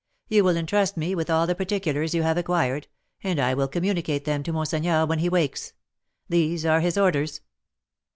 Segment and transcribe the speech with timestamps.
[0.29, 2.87] You will entrust me with all the particulars you have acquired,
[3.23, 5.73] and I will communicate them to monseigneur when he wakes.
[6.27, 7.41] These are his orders."